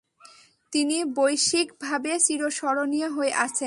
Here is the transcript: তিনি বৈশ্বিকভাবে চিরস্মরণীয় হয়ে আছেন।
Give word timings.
তিনি 0.73 0.97
বৈশ্বিকভাবে 1.17 2.11
চিরস্মরণীয় 2.19 3.09
হয়ে 3.09 3.33
আছেন। 3.33 3.59